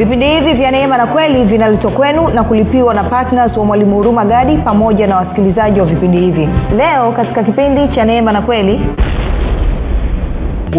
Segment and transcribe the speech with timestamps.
[0.00, 4.24] vipindi hivi vya neema na kweli vinaletwa kwenu na kulipiwa na ptns wa mwalimu huruma
[4.24, 6.48] gadi pamoja na wasikilizaji wa vipindi hivi.
[6.76, 8.80] Leo katika kipindi cha neema na kweli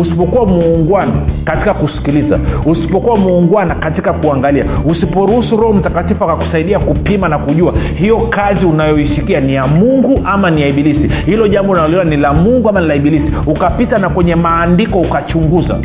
[0.01, 1.11] usipokuwa muungwana
[1.45, 8.65] katika kusikiliza usipokuwa muungwana katika kuangalia usiporuhusu roho mtakatifu akakusaidia kupima na kujua hiyo kazi
[8.65, 11.07] unayoisikia ni ya mungu ama ni ya ibilisi?
[11.25, 13.33] Hilo jambo unaloliona ni la mungu ama ni la ibilisi?
[13.47, 15.77] Ukapita na kwenye maandiko ukachunguza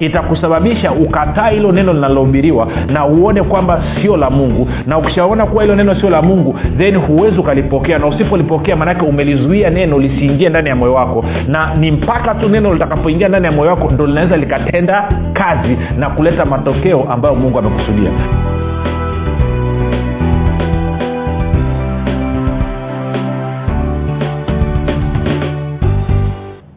[0.00, 4.68] itakusababisha ukataa hilo neno linalohubiriwa na uone kwamba sio la mungu.
[4.86, 7.98] Na ukishaona kuwa hilo neno sio la mungu then huwezi ukalipokea.
[7.98, 11.24] Na usipolipokea maanake umelizuia neno lisiingie ndani ya moyo wako.
[11.48, 16.10] Na ni mpaka tu neno litakapoingia ndani ya moyo wako ndo linaweza likatenda kazi na
[16.10, 18.10] kuleta matokeo ambayo mungu amekusudia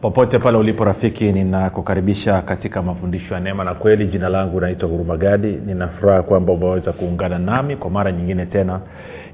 [0.08, 4.06] popote pale ulipo rafiki ninakukaribisha katika mafundisho ya neema na kweli.
[4.06, 8.80] Jina langu naitwa hurumagadi ninafuraha kwamba umeweza kuungana nami kwa mara nyingine tena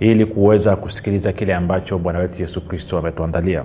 [0.00, 3.64] ili kuweza kusikiliza kile ambacho bwana wetu yesu kristo ametuandalia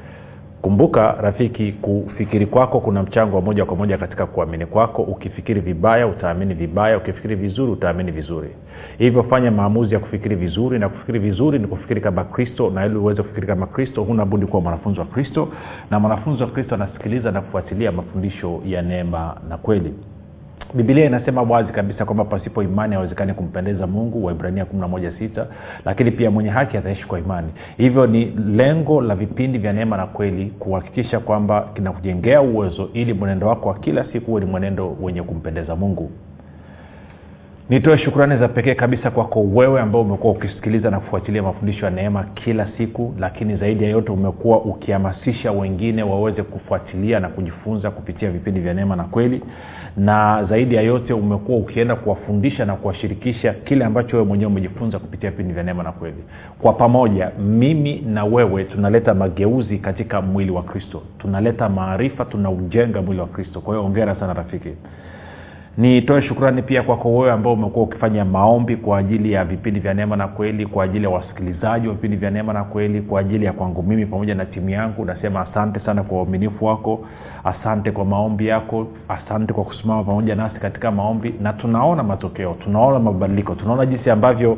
[0.61, 5.01] kumbuka rafiki kufikiri kwako kuna mchango wa moja kwa moja katika kuamini kwako.
[5.01, 6.97] Ukifikiri vibaya utaamini vibaya.
[6.97, 8.49] Ukifikiri vizuri utaamini vizuri.
[8.97, 12.95] Hivyo fanya maamuzi ya kufikiri vizuri na kufikiri vizuri ni kufikiri kama kristo na ili
[12.95, 15.47] uweze kufikiri kama kristo huna budi kuwa mwanafunzi wa kristo.
[15.91, 19.93] Na mwanafunzi wa kristo anasikiliza na kufuatilia mafundisho ya neema na kweli
[20.73, 25.45] bibilia inasema wazi kabisa kwamba pasipo imani hawezekani kumpendeza mungu waibrania 116
[25.85, 27.47] lakini pia mwenye haki ataishi kwa imani.
[27.77, 33.47] Hivyo ni lengo la vipindi vya neema na kweli kuhakikisha kwamba kinakujengea uwezo ili mwenendo
[33.47, 36.11] wako wa kila siku huwe ni mwenendo wenye kumpendeza mungu.
[37.69, 42.23] Nitoe shukrani za pekee kabisa kwako wewe ambao umekuwa ukisikiliza na kufuatilia mafundisho ya neema
[42.23, 48.59] kila siku lakini zaidi ya yote umekuwa ukihamasisha wengine waweze kufuatilia na kujifunza kupitia vipindi
[48.59, 49.41] vya neema na kweli
[49.97, 55.29] na zaidi ya yote umekuwa ukienda kuwafundisha na kuwashirikisha kile ambacho wewe mwenyewe umejifunza kupitia
[55.31, 56.23] vipindi vya neema na kweli.
[56.61, 61.01] Kwa pamoja mimi na wewe tunaleta mageuzi katika mwili wa kristo.
[61.19, 63.61] Tunaleta maarifa tunaujenga mwili wa kristo.
[63.61, 64.69] Kwa hiyo ongera sana rafiki
[65.77, 70.15] nitoe shukrani pia kwako wewe ambao umekuwa ukifanya maombi kwa ajili ya vipindi vya neema
[70.15, 73.53] na kweli kwa ajili ya wasikilizaji wa vipindi vya neema na kweli kwa ajili ya
[73.53, 75.05] kwangu mimi pamoja na timu yangu.
[75.05, 77.05] Nasema asante sana kwa uaminifu wako
[77.43, 82.99] asante kwa maombi yako asante kwa kusimama pamoja nasi katika maombi na tunaona matokeo tunaona
[82.99, 84.57] mabadiliko tunaona jinsi ambavyo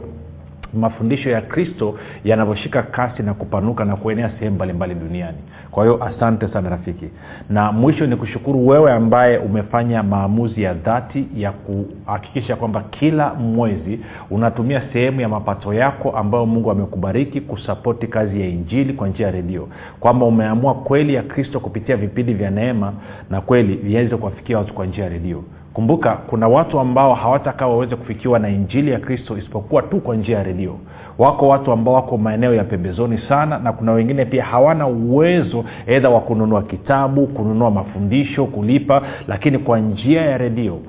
[0.73, 5.37] mafundisho ya kristo yanavyoshika kasi na kupanuka na kuenea sehemu mbalimbali duniani.
[5.71, 7.09] Kwa hiyo asante sana rafiki.
[7.49, 13.99] Na mwisho ni kushukuru wewe ambaye umefanya maamuzi ya dhati ya kuhakikisha kwamba kila mwezi
[14.29, 19.31] unatumia sehemu ya mapato yako ambayo mungu amekubariki kusapoti kazi ya injili kwa njia ya
[19.31, 19.67] redio.
[19.99, 22.93] Kwamba umeamua kweli ya kristo kupitia vipindi vya neema
[23.29, 27.95] na kweli viweze kuwafikia watu kwa njia ya redio kumbuka kuna watu ambao hawatakaa waweze
[27.95, 30.75] kufikiwa na injili ya kristo isipokuwa tu kwa njia ya redio.
[31.17, 36.09] Wako watu ambao wako maeneo ya pembezoni sana na kuna wengine pia hawana uwezo edha
[36.09, 40.79] wa kununua kitabu kununua mafundisho kulipa lakini kwa njia ya redio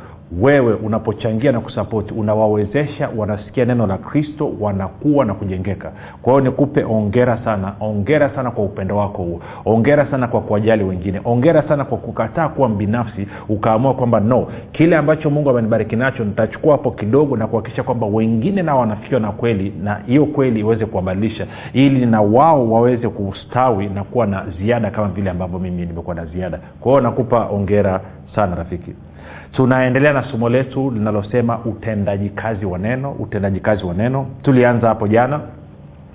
[0.40, 5.92] wewe unapochangia na kusapoti unawawezesha wanasikia neno la kristo wanakuwa na kujengeka.
[6.22, 9.40] Kwa hiyo nikupe ongera sana ongera sana kwa upendo wako huo.
[9.64, 11.20] Ongera sana kwa kuwajali wengine.
[11.24, 16.72] Ongera sana kwa kukataa kuwa mbinafsi ukaamua kwamba no kile ambacho mungu amenibariki nacho nitachukua
[16.72, 21.46] hapo kidogo na kuhakikisha kwamba wengine nao wanafikiwa na kweli na hiyo kweli iweze kuwabadilisha
[21.72, 26.24] ili na wao waweze kustawi na kuwa na ziada kama vile ambavyo mimi nimekuwa na
[26.26, 26.58] ziada.
[26.80, 28.00] Kwa hiyo nakupa ongera
[28.34, 28.94] sana rafiki
[29.56, 34.26] tunaendelea na somo letu linalosema utendaji kazi wa neno utendaji kazi wa neno.
[34.42, 35.40] Tulianza hapo jana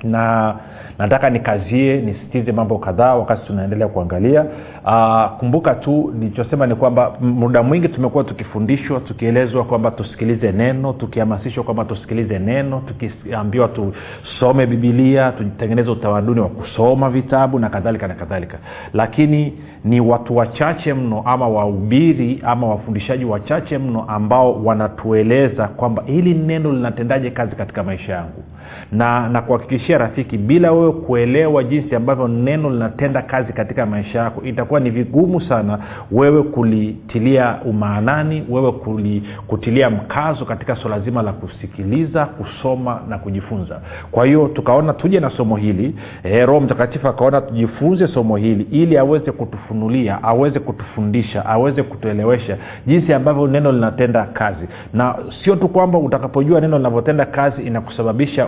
[0.03, 0.55] na
[0.99, 4.45] nataka nikazie nisitize mambo kadhaa wakati tunaendelea kuangalia.
[4.85, 11.63] Aa, kumbuka tu nilichosema ni kwamba muda mwingi tumekuwa tukifundishwa tukielezwa kwamba tusikilize neno tukihamasishwa
[11.63, 18.57] kwamba tusikilize neno tukiambiwa tusome bibilia tutengeneze utamaduni wa kusoma vitabu na kadhalika na kadhalika.
[18.93, 19.53] Lakini
[19.83, 26.71] ni watu wachache mno ama wahubiri ama wafundishaji wachache mno ambao wanatueleza kwamba hili neno
[26.73, 28.43] linatendaje kazi katika maisha yangu
[28.91, 34.79] na nakuhakikishia rafiki bila wewe kuelewa jinsi ambavyo neno linatenda kazi katika maisha yako itakuwa
[34.79, 35.79] ni vigumu sana
[36.11, 43.81] wewe kulitilia umaanani wewe kuli, kutilia mkazo katika swala zima la kusikiliza kusoma na kujifunza.
[44.11, 48.97] Kwa hiyo tukaona tuje na somo hili e, roho mtakatifu akaona tujifunze somo hili ili
[48.97, 52.57] aweze kutufunulia aweze kutufundisha aweze kutuelewesha
[52.87, 54.67] jinsi ambavyo neno linatenda kazi.
[54.93, 58.47] Na sio tu kwamba utakapojua neno linavyotenda kazi inakusababisha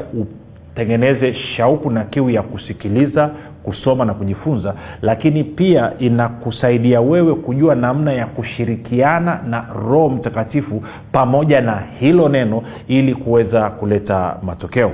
[0.72, 3.30] utengeneze shauku na kiu ya kusikiliza
[3.64, 11.62] kusoma na kujifunza lakini pia inakusaidia wewe kujua namna ya kushirikiana na roho mtakatifu pamoja
[11.62, 14.92] na hilo neno ili kuweza kuleta matokeo.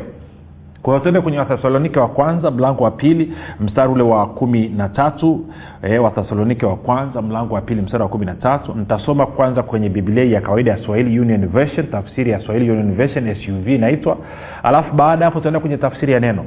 [0.81, 4.89] Kwa hiyo tuende kwenye wathesalonike wa kwanza mlango wa pili mstari ule wa kumi na
[4.89, 5.45] tatu
[5.83, 8.73] e, wathesalonike wa kwanza mlango wa pili mstari wa kumi na tatu.
[8.75, 13.35] Nitasoma kwanza kwenye biblia ya kawaida ya swahili union version tafsiri ya swahili union version
[13.35, 14.17] suv inaitwa.
[14.63, 16.45] Alafu baada hapo tutaenda kwenye tafsiri ya neno.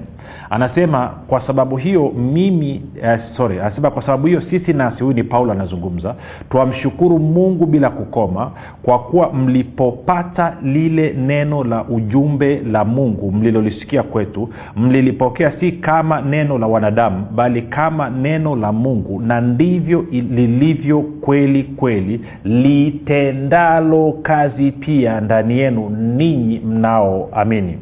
[0.50, 5.22] Anasema kwa sababu hiyo mimi eh, sorry anasema kwa sababu hiyo sisi nasi huyu ni
[5.24, 6.14] paulo anazungumza
[6.50, 8.50] twamshukuru mungu bila kukoma
[8.82, 16.58] kwa kuwa mlipopata lile neno la ujumbe la mungu mlilolisikia kwetu mlilipokea si kama neno
[16.58, 25.20] la wanadamu bali kama neno la mungu na ndivyo lilivyo kweli kweli litendalo kazi pia
[25.20, 27.78] ndani yenu ninyi mnaoamini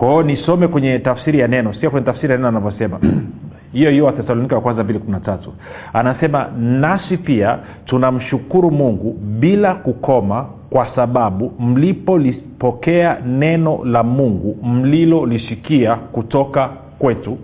[0.00, 3.00] kwa nisome kwenye tafsiri ya neno sio kwenye tafsiri ya neno anavyosema.
[3.72, 5.52] Hiyo hiyo wathesalonika wa kwanza mbili kumi na tatu.
[5.92, 16.68] Anasema nasi pia tunamshukuru mungu bila kukoma kwa sababu mlipolipokea neno la mungu mlilolisikia kutoka
[16.98, 17.38] kwetu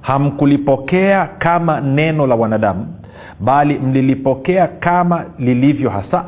[0.00, 2.86] hamkulipokea kama neno la wanadamu
[3.40, 6.24] bali mlilipokea kama lilivyo hasa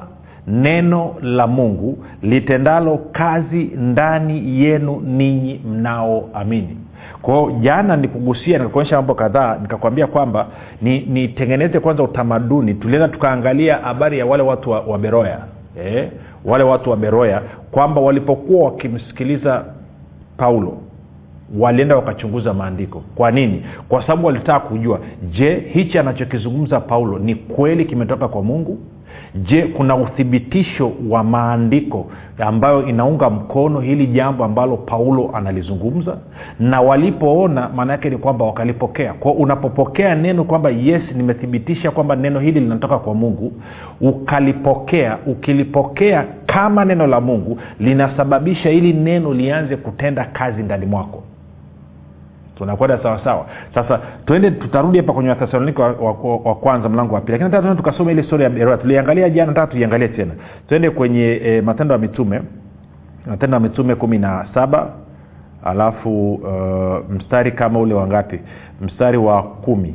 [0.46, 6.76] neno la mungu litendalo kazi ndani yenu ninyi mnaoamini
[7.22, 10.46] kwao jana nikugusia nikakuonyesha mambo kadhaa nikakwambia kwamba
[10.82, 15.38] nitengeneze ni kwanza utamaduni tulienda tukaangalia habari ya wale watu wa, wa beroya
[15.84, 16.08] eh?
[16.44, 19.64] wale watu wa beroya kwamba walipokuwa wakimsikiliza
[20.36, 20.78] paulo
[21.58, 23.02] walienda wakachunguza maandiko.
[23.14, 23.62] Kwa nini?
[23.88, 24.99] Kwa sababu walitaka kujua
[25.32, 28.78] je hichi anachokizungumza paulo ni kweli kimetoka kwa mungu?
[29.34, 32.06] Je kuna uthibitisho wa maandiko
[32.38, 36.16] ambayo inaunga mkono hili jambo ambalo paulo analizungumza?
[36.60, 39.12] Na walipoona maana yake ni kwamba wakalipokea.
[39.12, 43.52] Kwao unapopokea neno kwamba yes nimethibitisha kwamba neno hili linatoka kwa mungu
[44.00, 51.22] ukalipokea ukilipokea kama neno la mungu linasababisha hili neno lianze kutenda kazi ndani mwako
[52.62, 57.32] tunakwenda sawasawa sasa twende tutarudi hapa kwenye wathesalonika wa, wa, wa kwanza mlango wa pili.
[57.38, 60.32] Lakini nataka tukasoma ile stori ya beroa tuliangalia jana nataka tuiangalie tena.
[60.69, 62.43] Twende kwenye e, matendo ya mitume.
[63.26, 64.88] Matendo ya mitume kumi na saba.
[65.64, 68.41] Alafu uh, mstari kama ule wangapi
[68.81, 69.94] mstari wa kumi.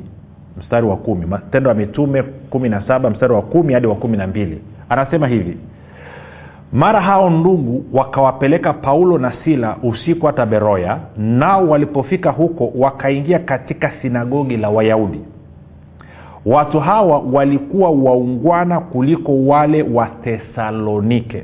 [0.58, 1.26] Mstari wa kumi.
[1.26, 4.62] Matendo ya mitume kumi na saba mstari wa kumi hadi wa kumi na mbili.
[4.90, 5.58] Anasema hivi
[6.74, 13.92] mara hao ndugu wakawapeleka paulo na sila usiku hata beroya nao walipofika huko wakaingia katika
[14.02, 15.20] sinagogi la wayahudi.
[16.46, 21.44] Watu hawa walikuwa waungwana kuliko wale wa thesalonike.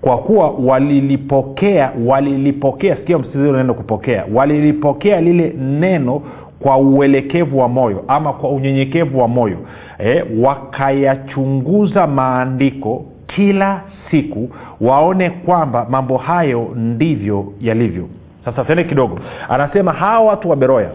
[0.00, 6.22] Kwa kuwa walilipokea walilipokea msiziro neno kupokea walilipokea lile neno
[6.60, 9.56] kwa uelekevu wa moyo ama kwa unyenyekevu wa moyo.
[9.98, 14.50] E, wakayachunguza maandiko kila siku
[14.80, 18.08] waone kwamba mambo hayo ndivyo yalivyo.
[18.44, 19.18] Sasa tende kidogo.
[19.48, 20.90] Anasema hawa watu wa beroya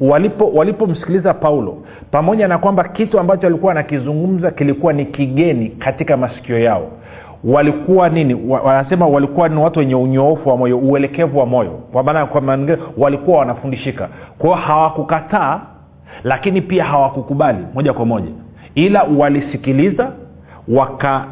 [0.00, 1.78] walipo walipomsikiliza paulo
[2.10, 6.88] pamoja na kwamba kitu ambacho alikuwa anakizungumza kilikuwa ni kigeni katika masikio yao
[7.44, 8.34] walikuwa nini?
[8.48, 11.70] Wanasema walikuwa ni watu wenye unyoofu wa moyo uelekevu wa moyo.
[11.70, 14.08] Kwa maana kwa maana walikuwa wanafundishika.
[14.38, 15.60] Kwao hawakukataa
[16.24, 18.28] lakini pia hawakukubali moja kwa moja.
[18.74, 20.12] Ila walisikiliza
[20.68, 21.24] waka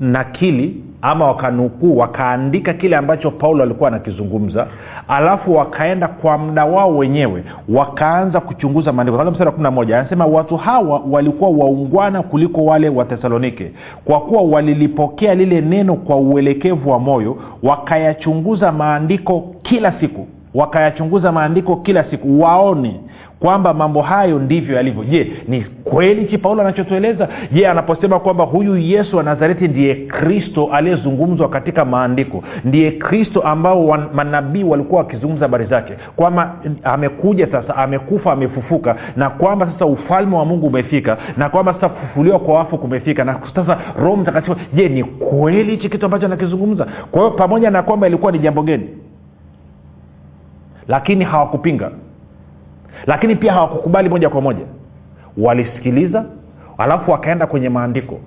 [0.00, 4.66] nakili ama wakanukuu wakaandika kile ambacho paulo alikuwa anakizungumza
[5.08, 9.24] alafu wakaenda kwa mda wao wenyewe wakaanza kuchunguza maandiko.
[9.24, 13.70] Mstari na moja anasema watu hawa walikuwa waungwana kuliko wale wa thesalonike
[14.04, 21.76] kwa kuwa walilipokea lile neno kwa uelekevu wa moyo wakayachunguza maandiko kila siku wakayachunguza maandiko
[21.76, 23.00] kila siku waone
[23.40, 25.04] kwamba mambo hayo ndivyo yalivyo.
[25.04, 27.28] Je ni kweli chi paulo anachotueleza?
[27.52, 33.98] Je anaposema kwamba huyu yesu wa nazareti ndiye kristo aliyezungumzwa katika maandiko ndiye kristo ambao
[34.14, 36.54] manabii walikuwa wakizungumza habari zake kwamba
[36.84, 42.38] amekuja sasa amekufa amefufuka na kwamba sasa ufalme wa mungu umefika na kwamba sasa kufufuliwa
[42.38, 44.56] kwa wafu kumefika na sasa roho mtakatifu.
[44.74, 46.86] Je ni kweli hichi kitu ambacho anakizungumza?
[47.10, 48.88] Kwa hiyo pamoja na kwamba ilikuwa ni jambo geni
[50.88, 51.90] lakini hawakupinga
[53.06, 54.64] lakini pia hawakukubali moja kwa moja.
[55.38, 56.24] Walisikiliza
[56.78, 58.18] alafu wakaenda kwenye maandiko.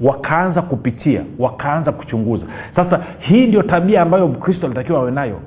[0.00, 2.44] Wakaanza kupitia wakaanza kuchunguza.
[2.76, 5.40] Sasa hii ndio tabia ambayo mkristo alitakiwa awe nayo.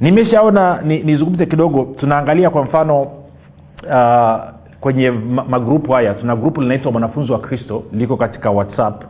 [0.00, 1.94] Nimeshaona nizungumze ni kidogo.
[2.00, 4.38] Tunaangalia kwa mfano uh,
[4.80, 5.10] kwenye
[5.48, 6.14] magrupu haya.
[6.14, 9.02] Tuna grupu linaitwa mwanafunzi wa kristo liko katika whatsapp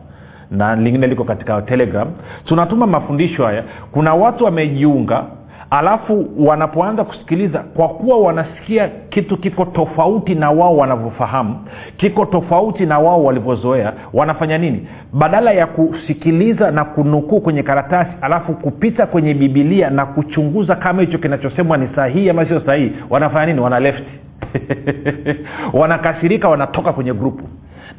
[0.51, 2.07] na lingine liko katika telegram.
[2.45, 3.63] Tunatuma mafundisho haya.
[3.91, 5.23] Kuna watu wamejiunga
[5.69, 11.55] alafu wanapoanza kusikiliza kwa kuwa wanasikia kitu kiko tofauti na wao wanavyofahamu
[11.97, 14.87] kiko tofauti na wao walivyozoea wanafanya nini?
[15.13, 21.17] Badala ya kusikiliza na kunukuu kwenye karatasi alafu kupita kwenye bibilia na kuchunguza kama hicho
[21.17, 23.59] kinachosemwa ni sahihi ama sio sahihi wanafanya nini?
[23.59, 24.03] Wana left.
[25.79, 27.43] Wanakasirika wanatoka kwenye grupu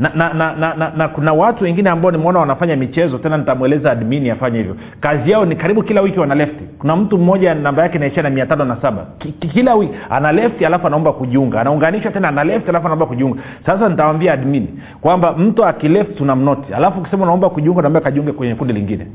[0.00, 3.90] na, na, na, na, na, na kuna watu wengine ambao nimeona wanafanya michezo tena nitamweleza
[3.92, 4.76] admini afanye hivyo.
[5.00, 8.30] Kazi yao ni karibu kila wiki wana lefti kuna mtu mmoja namba yake inaishia na
[8.30, 9.06] mia tano na saba.
[9.18, 11.60] Ki- ki- kila wiki ana lefti alafu anaomba kujiunga.
[11.60, 13.38] Anaunganishwa tena ana lefti alafu anaomba kujiunga.
[13.66, 14.68] Sasa nitawambia admini
[15.00, 16.74] kwamba mtu akilefti tunamnoti.
[16.74, 19.06] Alafu ukisema unaomba kujiunga naomba kajiunge kwenye kundi lingine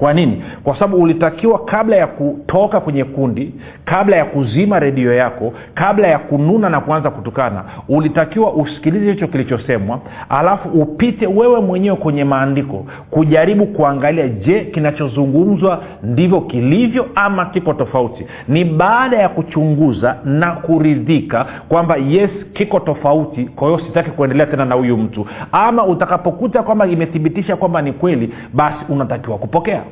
[0.00, 0.42] kwa nini?
[0.64, 3.54] Kwa sababu ulitakiwa kabla ya kutoka kwenye kundi
[3.84, 10.00] kabla ya kuzima redio yako kabla ya kununa na kuanza kutukana ulitakiwa usikilize hicho kilichosemwa
[10.28, 18.26] alafu upite wewe mwenyewe kwenye maandiko kujaribu kuangalia je kinachozungumzwa ndivyo kilivyo ama kiko tofauti?
[18.48, 24.64] Ni baada ya kuchunguza na kuridhika kwamba yes kiko tofauti kwa hiyo sitaki kuendelea tena
[24.64, 25.26] na huyu mtu.
[25.52, 29.82] Ama utakapokuta kwamba imethibitisha kwamba ni kweli basi unatakiwa kupokea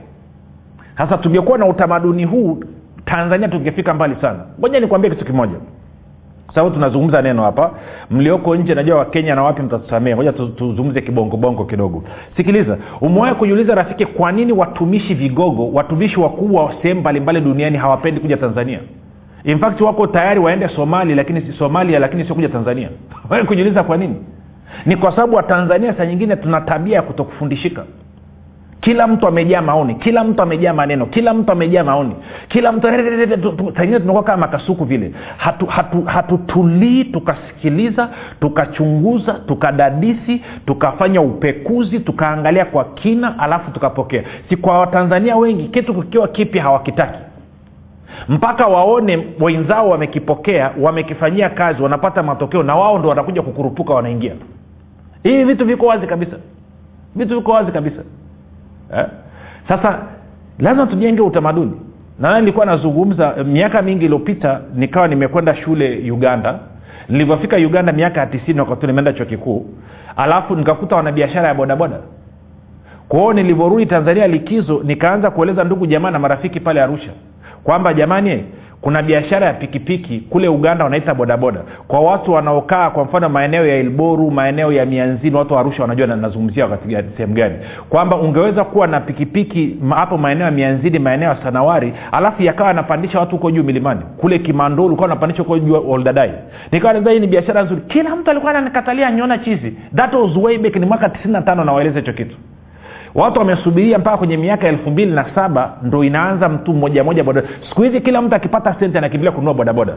[0.98, 2.58] sasa tungekuwa na utamaduni huu
[3.04, 4.38] tanzania tungefika mbali sana.
[4.58, 5.54] Moja nikuambie kitu kimoja.
[6.54, 7.70] Sababu tunazungumza neno hapa
[8.10, 12.04] mlioko nje najua wakenya na wapi mtatusamea moja tuzungumze kibongobongo kidogo.
[12.36, 18.20] Sikiliza umewahi kujiuliza rafiki kwa nini watumishi vigogo watumishi wakubwa wa sehemu mbalimbali duniani hawapendi
[18.20, 18.78] kuja tanzania?
[19.44, 22.88] In fact wako tayari waende somali lakini si somalia lakini sio kuja tanzania.
[23.48, 24.16] Kujiuliza kwa nini?
[24.86, 27.84] Ni kwa sababu watanzania saa nyingine tuna tabia ya kutokufundishika
[28.80, 32.14] kila mtu amejaa maoni kila mtu amejaa maneno kila mtu amejaa maoni.
[32.48, 32.86] Kila mtu
[33.76, 35.12] saingine tunakuwa kama makasuku vile.
[35.36, 36.38] Hatutulii hatu,
[37.04, 38.08] hatu, tukasikiliza
[38.40, 44.22] tukachunguza tukadadisi tukafanya upekuzi tukaangalia kwa kina alafu tukapokea.
[44.48, 47.18] Si kwa watanzania wengi kitu kikiwa kipya hawakitaki.
[48.28, 54.32] Mpaka waone wenzao wamekipokea wamekifanyia kazi wanapata matokeo na wao ndo wanakuja kukurupuka wanaingia.
[55.22, 56.36] Hivi vitu viko wazi kabisa.
[57.16, 58.02] Vitu viko wazi kabisa
[58.96, 59.04] eh?
[59.68, 59.98] sasa
[60.58, 61.72] lazima tujenge utamaduni.
[62.18, 66.58] Na nilikuwa nazungumza miaka mingi iliyopita nikawa nimekwenda shule uganda.
[67.08, 69.66] Nilivyofika uganda miaka ya tisini wakati nimeenda chuo kikuu
[70.16, 71.96] alafu nikakuta wanabiashara ya bodaboda.
[73.08, 77.10] Kwao nilivyorudi tanzania likizo nikaanza kueleza ndugu jamaa na marafiki pale arusha
[77.64, 78.44] kwamba jamani
[78.80, 81.60] kuna biashara ya pikipiki kule uganda wanaita bodaboda.
[81.88, 86.06] Kwa watu wanaokaa kwa mfano maeneo ya ilboru maeneo ya mianzini watu wa arusha wanajua
[86.06, 87.54] nazungumzia wakati sehemu gani.
[87.88, 93.20] Kwamba ungeweza kuwa na pikipiki hapo maeneo ya mianzini maeneo ya sanawari alafu yakawa anapandisha
[93.20, 94.00] watu huko juu milimani.
[94.16, 96.30] Kule kimandolu kawa anapandisha huko juu oldadai.
[96.72, 97.80] Nikawa hii ni biashara nzuri.
[97.88, 99.74] Kila mtu alikuwa ananikatalia nyona chizi.
[99.96, 102.36] That was way back ni mwaka tisini na tano nawaeleza hicho kitu
[103.18, 107.42] watu wamesubiria mpaka kwenye miaka elfu mbili na saba ndo inaanza mtu mmoja moja boda.
[107.68, 109.94] Siku hizi kila mtu akipata senti anakimbilia kununua bodaboda.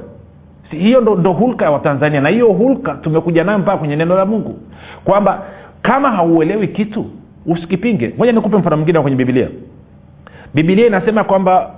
[0.70, 4.26] Hiyo ndo, ndo hulka ya watanzania na hiyo hulka tumekuja nayo mpaka kwenye neno la
[4.26, 4.60] mungu.
[5.04, 5.42] Kwamba
[5.82, 7.06] kama hauelewi kitu
[7.46, 8.14] usikipinge.
[8.18, 9.48] Moja nikupe mfano mwingine kwenye bibilia
[10.54, 11.72] bibilia inasema kwamba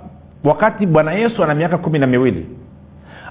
[0.44, 2.46] wakati bwana yesu ana miaka kumi na miwili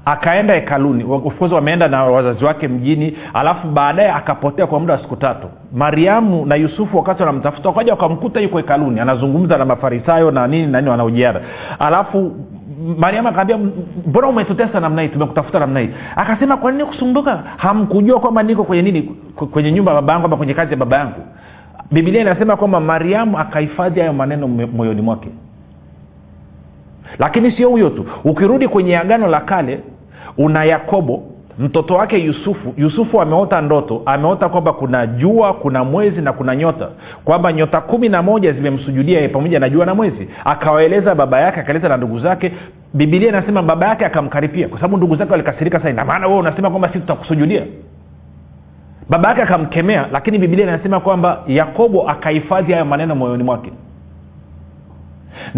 [0.06, 1.04] akaenda hekaluni.
[1.04, 5.48] Of wameenda na wazazi wake mjini alafu baadaye akapotea kwa muda wa siku tatu.
[5.74, 10.80] Mariamu na yusufu wakati wanamtafuta wakaja wakamkuta yuko hekaluni anazungumza na mafarisayo na nini na
[10.82, 11.42] nini wanaojiara
[11.80, 12.32] alafu
[12.98, 13.58] mariamu akaambia
[14.08, 15.08] mbona umetutesa namna hii?
[15.08, 15.90] Tumekutafuta namna hii.
[16.16, 19.02] Akasema kwa nini kusumbuka hamkujua kwamba niko kwenye nini?
[19.52, 21.22] Kwenye nyumba ya baba yangu ama kwenye kazi ya baba yangu?
[21.92, 25.30] Bibilia inasema kwamba mariamu akahifadhi hayo maneno moyoni mwake.
[27.20, 28.06] Lakini sio huyo tu.
[28.24, 29.80] Ukirudi kwenye agano la kale
[30.38, 31.24] una yakobo
[31.60, 36.90] mtoto wake yusufu yusufu ameota ndoto ameota kwamba kuna jua kuna mwezi na kuna nyota
[37.26, 40.28] kwamba nyota kumi na moja zimemsujudia pamoja na jua na mwezi.
[40.46, 42.52] Akawaeleza baba yake akaeleza na ndugu zake.
[42.94, 45.90] Bibilia inasema baba yake akamkaripia kwa sababu ndugu zake walikasirika sana.
[45.90, 47.64] Inamaana wewe unasema kwamba sisi tutakusujudia?
[49.10, 53.72] Baba yake akamkemea lakini bibilia inasema kwamba yakobo akahifadhi hayo maneno moyoni mwake.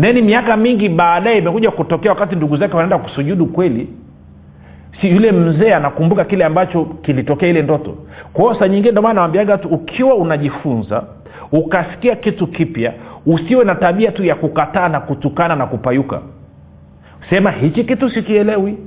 [0.01, 3.89] Theni miaka mingi baadaye imekuja kutokea wakati ndugu zake wanaenda kusujudu kweli
[5.02, 7.96] si yule mzee anakumbuka kile ambacho kilitokea ile ndoto.
[8.34, 11.04] Kwao saa nyingine ndomana nawambiaga tu ukiwa unajifunza
[11.52, 12.94] ukasikia kitu kipya
[13.25, 16.22] usiwe na tabia tu ya kukataa na kutukana na kupayuka.
[17.30, 18.78] Sema hichi kitu sikielewi.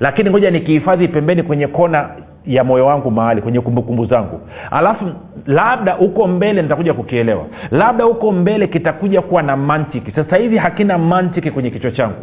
[0.00, 2.08] Lakini ngoja nikihifadhi pembeni kwenye kona
[2.46, 4.40] ya moyo wangu mahali kwenye kumbukumbu zangu.
[4.70, 5.04] Alafu
[5.46, 7.44] labda huko mbele nitakuja kukielewa.
[7.70, 10.10] Labda huko mbele kitakuja kuwa na mantiki.
[10.12, 12.14] Sasa hivi hakina mantiki kwenye kichwa changu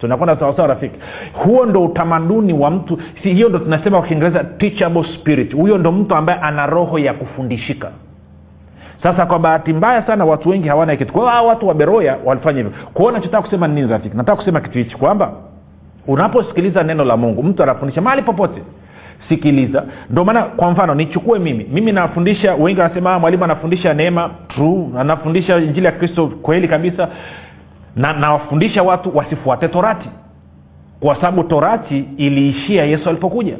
[0.00, 0.96] tunakwenda sawasawa rafiki.
[1.32, 2.98] Huo ndo utamaduni wa mtu.
[3.22, 5.54] Si hiyo ndo tunasema kwa kiingereza teachable spirit.
[5.54, 7.90] Huyo ndo mtu ambaye ana roho ya kufundishika.
[9.02, 11.12] Sasa kwa bahati mbaya sana watu wengi hawana kitu.
[11.12, 12.72] Kwa hiyo watu wa beroya walifanya hivyo.
[12.94, 14.16] Kwao nachotaka kusema nini rafiki?
[14.16, 15.32] Nataka kusema kitu hichi kwamba
[16.06, 18.62] unaposikiliza neno la mungu mtu anafundisha mahali popote.
[19.28, 19.84] Sikiliza.
[20.10, 21.66] Ndio maana kwa mfano nichukue mimi.
[21.72, 24.86] Mimi nafundisha wengi wanasema mwalimu anafundisha neema true.
[24.98, 27.08] Anafundisha injili ya kristo kweli kabisa
[27.96, 30.08] na nawafundisha watu wasifuate torati.
[31.00, 33.56] Kwa sababu torati iliishia yesu alipokuja.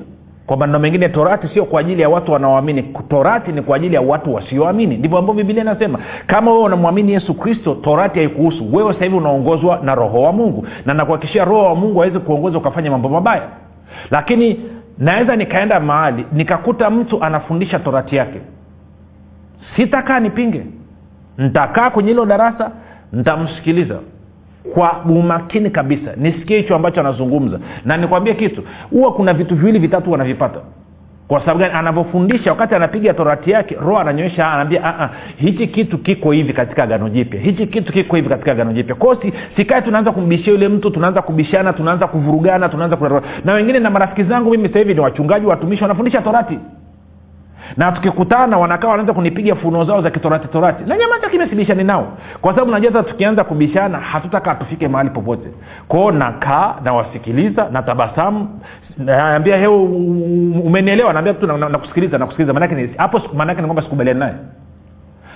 [0.46, 2.82] Kwa maneno mengine torati sio kwa ajili ya watu wanaoamini.
[3.08, 4.96] Torati ni kwa ajili ya watu wasioamini.
[4.96, 5.98] Ndivyo ambavyo bibilia inasema.
[6.26, 8.74] Kama wewe unamwamini yesu kristo torati haikuhusu.
[8.76, 10.66] Wewe sasa hivi unaongozwa na roho wa mungu.
[10.86, 13.42] Na nakuhakikishia roho wa mungu awezi kuongoza ukafanya mambo mabaya.
[14.10, 14.60] Lakini
[14.98, 18.40] naweza nikaenda mahali nikakuta mtu anafundisha torati yake.
[19.76, 20.62] Sitakaa nipinge.
[21.38, 22.70] Ntakaa kwenye hilo darasa.
[23.12, 23.98] Ntamsikiliza
[24.74, 26.10] kwa umakini kabisa.
[26.16, 27.58] Nisikie hicho ambacho anazungumza.
[27.84, 30.60] Na nikwambie kitu huwa kuna vitu viwili vitatu wanavipata.
[31.28, 31.74] Kwa sababu gani?
[31.74, 37.40] Anavyofundisha wakati anapiga torati yake roho ananyoesha anaambia hichi kitu kiko hivi katika gano jipya.
[37.40, 38.94] Hichi kitu kiko hivi katika gano jipya.
[38.94, 43.22] Kwao si, sikae tunaanza kumbishia yule mtu tunaanza kubishana tunaanza kuvurugana tunaanza kuna...
[43.44, 46.58] na wengine na marafiki zangu mimi sasa hivi ni wachungaji watumishi wanafundisha torati
[47.76, 50.84] na tukikutana wanakaa wanaanza kunipiga funuo zao za kitorati torati.
[50.86, 52.12] Na nyamaza kimesibishani nao.
[52.40, 55.48] Kwa sababu najua tukianza kubishana hatutakaa tufike mahali popote.
[55.88, 58.60] Kwao nakaa nawasikiliza na tabasamu
[58.98, 61.12] naambia he umenielewa?
[61.12, 64.34] Naambia tu nakusikiliza nakusikiliza manake hapo maanake ni kwamba sikubaliani naye.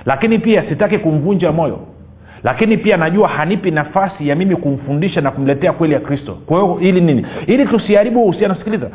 [0.04, 1.78] Lakini pia sitaki kumvunja moyo.
[2.44, 6.38] Lakini pia najua hanipi nafasi ya mimi kumfundisha na kumletea kweli ya kristo.
[6.46, 7.26] Kwa hiyo ili nini?
[7.46, 8.54] Ili tusiharibu uhusiano.
[8.54, 8.86] Sikiliza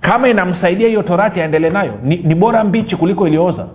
[0.00, 3.66] kama inamsaidia hiyo torati aendelee nayo ni, ni bora mbichi kuliko iliyooza.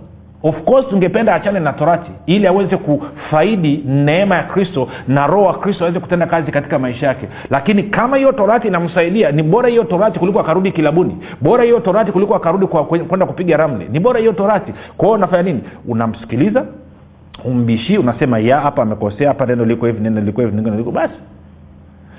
[0.43, 5.53] Of course tungependa achane na torati ili aweze kufaidi neema ya kristo na roho wa
[5.59, 7.27] kristo aweze kutenda kazi katika maisha yake.
[7.49, 11.17] Lakini kama hiyo torati inamsaidia ni bora hiyo torati kuliko akarudi kilabuni.
[11.41, 12.67] Bora hiyo torati kuliko akarudi
[13.07, 13.87] kwenda kupiga ramli.
[13.91, 14.73] Ni bora hiyo torati.
[14.97, 15.61] Kwa hiyo unafanya nini?
[15.87, 16.65] Unamsikiliza
[17.45, 21.13] umbishii unasema ya hapa amekosea hapa neno liko hivi neno liko hivi liko basi.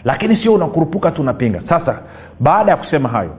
[0.04, 1.60] Lakini sio unakurupuka tu unapinga.
[1.68, 1.98] Sasa
[2.40, 3.30] baada ya kusema hayo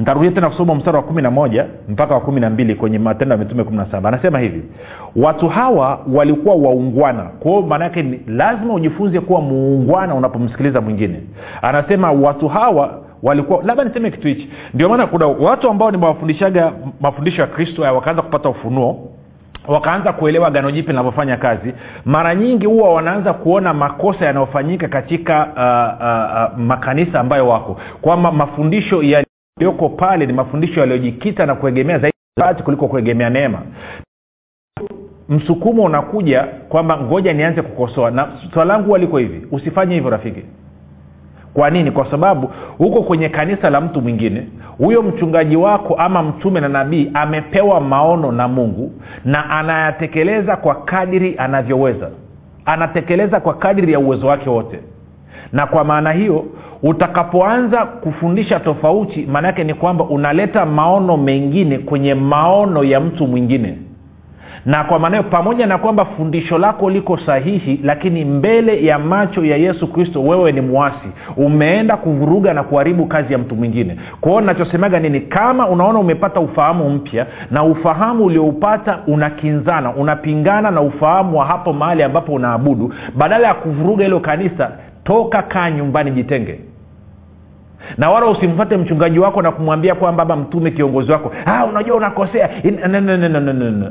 [0.00, 3.34] ntarudia tena kusoma mstari wa kumi na moja mpaka wa kumi na mbili kwenye matendo
[3.34, 4.08] ya mitume kumi na saba.
[4.08, 4.62] Anasema hivi
[5.16, 7.22] watu hawa walikuwa waungwana.
[7.22, 11.20] Kwao maanaake lazima ujifunze kuwa muungwana unapomsikiliza mwingine.
[11.62, 14.50] Anasema watu hawa walikuwa labda niseme kitu hichi.
[14.74, 19.08] Ndio maana kuna watu ambao nimewafundishaga mafundisho ya kristo wakaanza kupata ufunuo
[19.68, 21.74] wakaanza kuelewa gano jipi linavyofanya kazi.
[22.04, 27.76] Mara nyingi huwa wanaanza kuona makosa yanayofanyika katika uh, uh, uh, makanisa ambayo wako.
[28.00, 29.24] Kwamba mafundisho ya
[29.60, 33.62] yaliyoko pale ni mafundisho yaliyojikita na kuegemea zaidi kuliko kuegemea neema.
[35.28, 38.10] Msukumo unakuja kwamba ngoja nianze kukosoa.
[38.10, 40.42] Na swala langu huwa liko hivi usifanye hivyo rafiki.
[41.54, 41.90] Kwa nini?
[41.90, 47.10] Kwa sababu huko kwenye kanisa la mtu mwingine huyo mchungaji wako ama mtume na nabii
[47.14, 48.92] amepewa maono na mungu
[49.24, 52.10] na anayatekeleza kwa kadiri anavyoweza.
[52.64, 54.80] Anatekeleza kwa kadiri ya uwezo wake wote
[55.52, 56.44] na kwa maana hiyo
[56.82, 63.78] utakapoanza kufundisha tofauti maanaake ni kwamba unaleta maono mengine kwenye maono ya mtu mwingine.
[64.66, 69.44] Na kwa maana hiyo pamoja na kwamba fundisho lako liko sahihi lakini mbele ya macho
[69.44, 73.96] ya yesu kristo wewe ni mwasi umeenda kuvuruga na kuharibu kazi ya mtu mwingine.
[74.20, 81.38] Kwao nachosemaga nini kama unaona umepata ufahamu mpya na ufahamu ulioupata unakinzana unapingana na ufahamu
[81.38, 84.70] wa hapo mahali ambapo unaabudu badala ya kuvuruga hilo kanisa
[85.04, 86.60] toka kaa nyumbani jitenge.
[87.98, 92.50] Na wala usimfate mchungaji wako na kumwambia kwamba baba mtume kiongozi wako ah, unajua unakosea.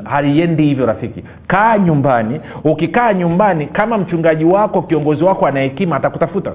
[0.04, 1.24] Haliendi hivyo rafiki.
[1.46, 2.40] Kaa nyumbani.
[2.64, 6.52] Ukikaa nyumbani kama mchungaji wako kiongozi wako ana hekima atakutafuta.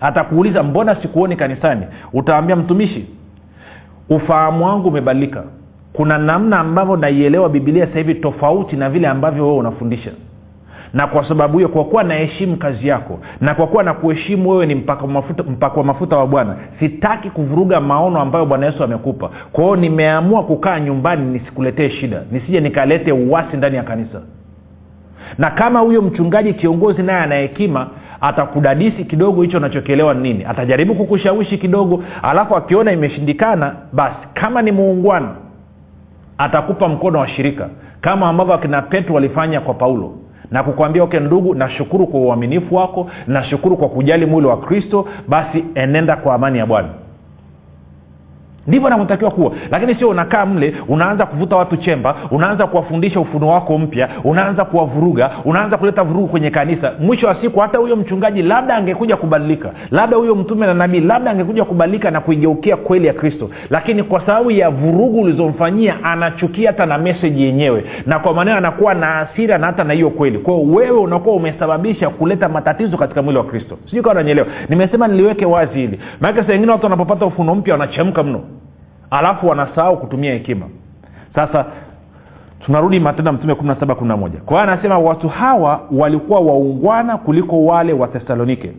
[0.00, 1.86] Atakuuliza mbona sikuoni kanisani?
[2.12, 3.06] Utaambia mtumishi
[4.10, 5.42] ufahamu wangu umebadilika.
[5.92, 10.10] Kuna namna ambavyo naielewa bibilia sasa hivi tofauti na vile ambavyo wewe unafundisha
[10.94, 14.74] na kwa sababu hiyo kwa kuwa naheshimu kazi yako na kwa kuwa nakuheshimu wewe ni
[14.74, 19.30] mpakwa mafuta, mpaka mafuta wa bwana sitaki kuvuruga maono ambayo bwana yesu amekupa.
[19.52, 24.20] Kwa hiyo nimeamua kukaa nyumbani nisikuletee shida nisije nikalete uwasi ndani ya kanisa.
[25.38, 27.86] Na kama huyo mchungaji kiongozi naye ana hekima
[28.20, 30.44] atakudadisi kidogo hicho unachokielewa nini.
[30.44, 35.28] Atajaribu kukushawishi kidogo alafu akiona imeshindikana basi kama ni muungwana
[36.38, 37.68] atakupa mkono wa shirika
[38.00, 40.12] kama ambavyo akina petro walifanya kwa paulo
[40.50, 45.64] na kukwambia okay ndugu nashukuru kwa uaminifu wako nashukuru kwa kujali mwili wa kristo basi
[45.74, 46.88] enenda kwa amani ya bwana
[48.66, 49.52] ndivyo navyotakiwa kuwa.
[49.70, 55.30] Lakini sio unakaa mle unaanza kuvuta watu chemba unaanza kuwafundisha ufunuo wako mpya unaanza kuwavuruga
[55.44, 56.92] unaanza kuleta vurugu kwenye kanisa.
[57.00, 59.70] Mwisho wa siku hata huyo mchungaji labda angekuja kubadilika.
[59.90, 63.50] Labda huyo mtume na nabii labda angekuja kubadilika na kuigeukia kweli ya kristo.
[63.70, 67.84] Lakini kwa sababu ya vurugu ulizomfanyia anachukia hata na meseji yenyewe.
[68.06, 70.38] Na kwa maneno anakuwa na asira na hata na hiyo kweli.
[70.38, 73.78] Kwao wewe unakuwa umesababisha kuleta matatizo katika mwili wa kristo.
[73.84, 76.00] Sijui kawa nanyelewa nimesema niliweke wazi hili.
[76.20, 78.40] Maanake saa ingine watu wanapopata ufunuo mpya wanachemka mno
[79.10, 80.66] alafu wanasahau kutumia hekima.
[81.34, 81.64] Sasa
[82.66, 83.94] tunarudi matendo mtume 17
[84.40, 88.72] kwa hiyo anasema watu hawa walikuwa waungwana kuliko wale wa thesalonike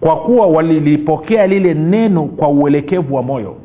[0.00, 3.56] kwa kuwa walilipokea lile neno kwa uelekevu wa moyo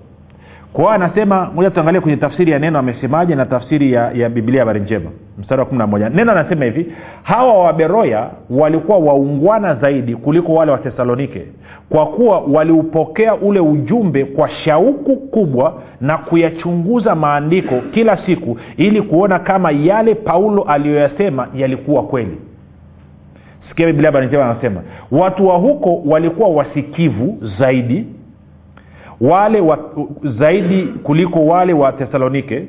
[0.74, 4.60] kwa hiyo anasema moja tuangalie kwenye tafsiri ya neno amesemaje na tafsiri ya, ya biblia
[4.60, 5.10] habari njema.
[5.40, 6.10] Mstari wa kumi na moja.
[6.10, 11.46] Neno anasema hivi hawa waberoya walikuwa waungwana zaidi kuliko wale wa thesalonike
[11.90, 19.40] kwa kuwa waliupokea ule ujumbe kwa shauku kubwa na kuyachunguza maandiko kila siku ili kuona
[19.40, 22.38] kama yale paulo aliyoyasema yalikuwa kweli.
[23.70, 24.82] Sikia biblia habari njema anasema
[25.12, 28.06] watu wa huko walikuwa wasikivu zaidi
[29.22, 29.80] wale wa,
[30.40, 32.68] zaidi kuliko wale wa thesalonike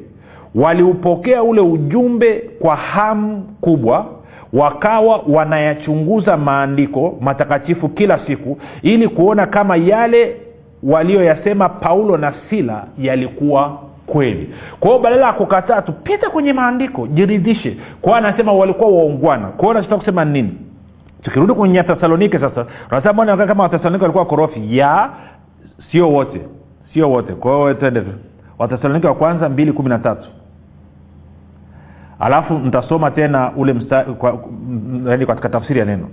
[0.55, 4.07] waliupokea ule ujumbe kwa hamu kubwa
[4.53, 10.37] wakawa wanayachunguza maandiko matakatifu kila siku ili kuona kama yale
[10.83, 14.55] walioyasema paulo na sila yalikuwa kweli.
[14.81, 17.77] Kwa hiyo badala ya kukataa tupita kwenye maandiko jiridhishe.
[18.03, 19.47] Kwao anasema walikuwa waungwana.
[19.47, 20.53] Kwao nachotaka kusema nini?
[21.23, 25.11] Tukirudi kwenye thesalonike sasa unasema mbona kama wathesalonike walikuwa korofi ya
[25.91, 26.41] sio wote.
[26.93, 27.33] Sio wote.
[27.33, 28.03] Kwa hiyo twende
[28.59, 30.29] wathesalonike wa kwanza mbili kumi na tatu.
[32.19, 36.09] Alafu ntasoma tena ule msta, kwa, m, katika tafsiri ya neno.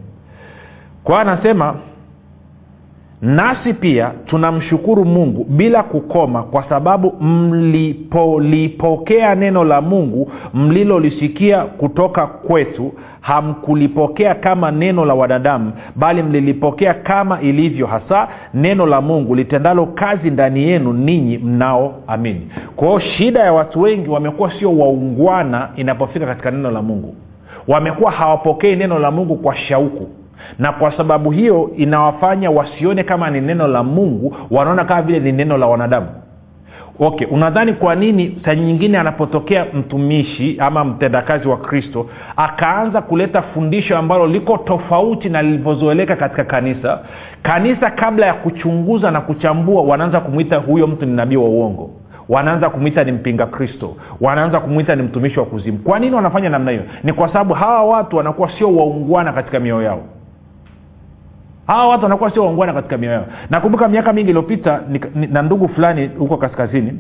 [1.03, 1.75] Kwa anasema
[3.21, 12.93] nasi pia tunamshukuru mungu bila kukoma kwa sababu mlipolipokea neno la mungu mlilolisikia kutoka kwetu.
[13.21, 20.29] Hamkulipokea kama neno la wanadamu bali mlilipokea kama ilivyo hasa neno la mungu litendalo kazi
[20.29, 26.71] ndani yenu ninyi mnaoamini kwao shida ya watu wengi wamekuwa sio waungwana inapofika katika neno
[26.71, 27.15] la mungu.
[27.67, 30.07] Wamekuwa hawapokei neno la mungu kwa shauku
[30.59, 35.31] na kwa sababu hiyo inawafanya wasione kama ni neno la mungu wanaona kama vile ni
[35.31, 36.07] neno la wanadamu.
[37.01, 42.05] Okay unadhani kwa nini saa nyingine anapotokea mtumishi ama mtendakazi wa kristo
[42.37, 46.99] akaanza kuleta fundisho ambalo liko tofauti na lilivyozoeleka katika kanisa?
[47.43, 51.89] Kanisa kabla ya kuchunguza na kuchambua wanaanza kumwita huyo mtu ni nabii wa uongo.
[52.29, 53.95] Wanaanza kumwita ni mpinga kristo.
[54.21, 55.77] Wanaanza kumwita ni mtumishi wa kuzimu.
[55.77, 56.83] Kwa nini wanafanya namna hiyo?
[57.03, 60.01] Ni kwa sababu hawa watu wanakuwa sio waungwana katika mioyo yao
[61.69, 63.25] hawa watu wanakuwa sio waungwana katika mioyo yao.
[63.49, 64.81] Nakumbuka miaka mingi iliyopita
[65.13, 66.93] na ndugu fulani huko kaskazini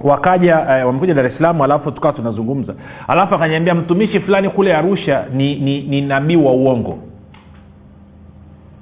[0.00, 2.74] wakaja eh, wamekuja dar es salaam alafu tukawa tunazungumza.
[3.08, 6.98] Alafu akaniambia mtumishi fulani kule arusha ni, ni, ni nabii wa uongo.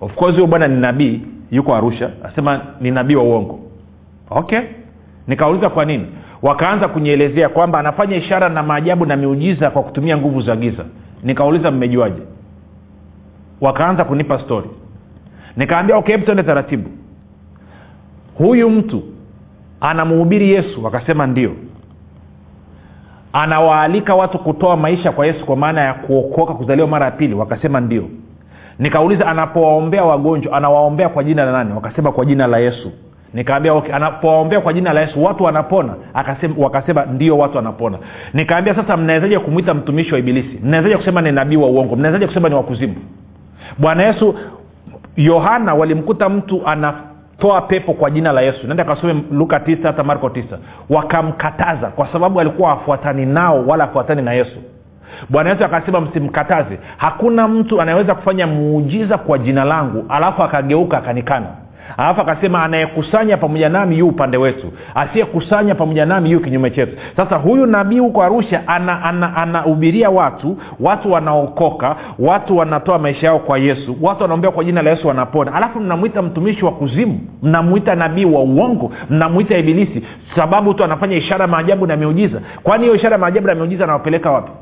[0.01, 2.11] Of course huyo bwana ni nabii yuko arusha.
[2.25, 3.59] Asema ni nabii wa uongo.
[4.31, 4.61] Okay.
[5.27, 6.07] Nikauliza kwa nini?
[6.43, 10.85] Wakaanza kunielezea kwamba anafanya ishara na maajabu na miujiza kwa kutumia nguvu za giza.
[11.23, 12.23] Nikauliza mmejuaje?
[13.61, 14.69] Wakaanza kunipa stori
[15.57, 16.91] nikaambia okay tuende taratibu.
[18.39, 19.03] Huyu mtu
[19.81, 21.51] anamuhubiri yesu wakasema ndio.
[23.33, 27.81] Anawaalika watu kutoa maisha kwa yesu kwa maana ya kuokoka kuzaliwa mara ya pili wakasema
[27.81, 28.05] ndio.
[28.79, 31.75] Nikauliza anapowaombea wagonjwa anawaombea kwa jina la nani?
[31.75, 32.93] Wakasema kwa jina la yesu.
[33.35, 35.95] Nikaambia okay, anapowaombea kwa jina la yesu watu wanapona?
[36.15, 37.99] Akasema, wakasema ndio watu wanapona.
[38.35, 40.61] Nikaambia sasa mnawezaje kumwita mtumishi wa ibilisi?
[40.65, 41.97] Mnawezaje kusema ni nabii wa uongo?
[41.97, 42.95] Mnawezaje kusema ni wakuzimu
[43.79, 44.35] bwana yesu
[45.17, 48.67] yohana walimkuta mtu anatoa pepo kwa jina la yesu.
[48.67, 50.59] Naenda kasome luka tisa hata marko tisa.
[50.91, 54.59] Wakamkataza kwa sababu alikuwa afuatani nao wala afuatani na yesu.
[55.29, 56.79] Bwana yesu akasema msimkataze.
[56.97, 61.47] Hakuna mtu anayeweza kufanya muujiza kwa jina langu alafu akageuka akanikana
[61.97, 64.73] alafu akasema anayekusanya pamoja nami yu upande wetu.
[64.95, 66.97] Asiyekusanya pamoja nami yu kinyume chetu.
[67.17, 73.39] Sasa huyu nabii huko arusha anahubiria ana, ana watu watu wanaokoka watu wanatoa maisha yao
[73.39, 75.55] kwa yesu watu wanaombea kwa jina la yesu wanapona.
[75.55, 80.03] Alafu mnamwita mtumishi wa kuzimu mnamwita nabii wa uongo mnamwita ibilisi
[80.37, 82.41] sababu tu anafanya ishara maajabu na miujiza.
[82.63, 84.53] Kwani hiyo ishara maajabu na miujiza anawapeleka wapi?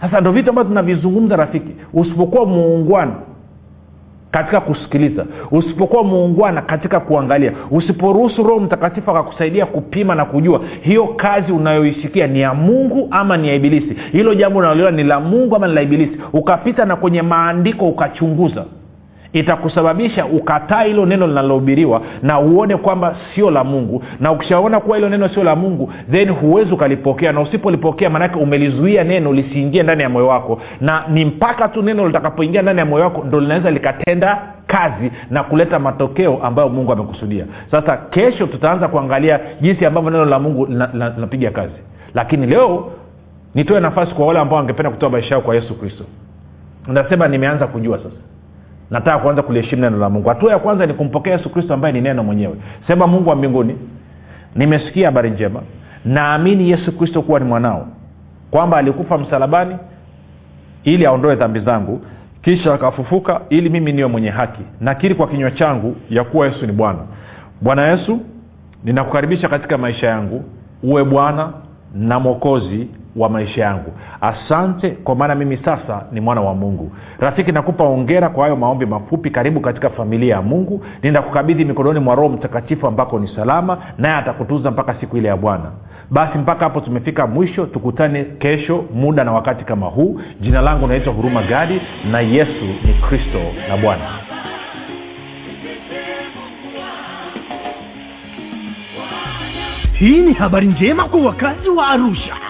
[0.00, 1.76] Sasa ndo vitu ambavyo tunavizungumza rafiki.
[1.94, 3.12] Usipokuwa muungwana
[4.30, 5.26] katika kusikiliza.
[5.50, 7.52] Usipokuwa muungwana katika kuangalia.
[7.70, 13.48] Usiporuhusu roho mtakatifu akakusaidia kupima na kujua hiyo kazi unayoisikia ni ya mungu ama ni
[13.48, 13.96] ya ibilisi?
[14.12, 16.18] Hilo jambo unaloliona ni la mungu ama ni la ibilisi?
[16.32, 18.64] Ukapita na kwenye maandiko ukachunguza
[19.32, 24.04] itakusababisha ukataa hilo neno linalohubiriwa na uone kwamba sio la mungu.
[24.20, 27.32] Na ukishaona kuwa hilo neno sio la mungu then huwezi ukalipokea.
[27.32, 30.60] Na usipolipokea maanake umelizuia neno lisiingie ndani ya moyo wako.
[30.80, 35.42] Na ni mpaka tu neno litakapoingia ndani ya moyo wako ndo linaweza likatenda kazi na
[35.42, 37.44] kuleta matokeo ambayo mungu amekusudia.
[37.70, 41.74] Sasa kesho tutaanza kuangalia jinsi ambavyo neno la mungu linapiga kazi.
[42.14, 42.92] Lakini leo
[43.54, 46.04] nitoe nafasi kwa wale ambao wangependa kutoa maisha yao kwa yesu kristo.
[46.86, 48.16] Nasema nimeanza kujua sasa
[48.90, 50.28] nataka kuanza kuliheshimu neno la mungu.
[50.28, 52.54] Hatua ya kwanza ni kumpokea yesu kristo ambaye ni neno mwenyewe.
[52.86, 53.76] Sema mungu wa mbinguni
[54.56, 55.60] nimesikia habari njema.
[56.04, 57.86] Naamini yesu kristo kuwa ni mwanao
[58.50, 59.76] kwamba alikufa msalabani
[60.84, 62.00] ili aondoe dhambi zangu
[62.42, 64.62] kisha akafufuka ili mimi niwe mwenye haki.
[64.80, 66.98] Nakiri kwa kinywa changu ya kuwa yesu ni bwana.
[67.60, 68.20] Bwana yesu
[68.84, 70.44] ninakukaribisha katika maisha yangu.
[70.82, 71.52] Uwe bwana
[71.94, 73.92] na mwokozi wa maisha yangu.
[74.20, 76.92] Asante kwa maana mimi sasa ni mwana wa mungu.
[77.18, 79.30] Rafiki nakupa ongera kwa hayo maombi mafupi.
[79.30, 80.84] Karibu katika familia ya mungu.
[81.02, 85.70] Ninakukabidhi mikononi mwa roho mtakatifu ambako ni salama naye atakutunza mpaka siku ile ya bwana.
[86.10, 87.66] Basi mpaka hapo tumefika mwisho.
[87.66, 90.20] Tukutane kesho muda na wakati kama huu.
[90.40, 94.04] Jina langu naitwa huruma gadi na yesu ni kristo na bwana.
[99.92, 102.34] Hii ni habari njema kwa wakazi wa arusha